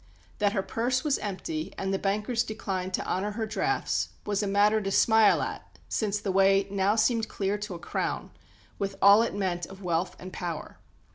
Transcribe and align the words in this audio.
That 0.39 0.53
her 0.53 0.63
purse 0.63 1.03
was 1.03 1.19
empty 1.19 1.75
and 1.77 1.93
the 1.93 1.99
bankers 1.99 2.41
declined 2.43 2.91
to 2.95 3.05
honour 3.05 3.33
her 3.33 3.45
drafts 3.45 4.09
was 4.25 4.41
a 4.41 4.47
matter 4.47 4.81
to 4.81 4.89
smile 4.89 5.43
at, 5.43 5.77
since 5.89 6.19
the 6.19 6.31
way 6.31 6.67
now 6.71 6.95
seemed 6.95 7.27
clear 7.27 7.55
to 7.59 7.75
a 7.75 7.77
crown, 7.79 8.31
with 8.79 8.95
all 8.99 9.21
it 9.21 9.35
meant 9.35 9.67
of 9.67 9.83
wealth 9.83 10.15
and 10.17 10.33
power. 10.33 10.79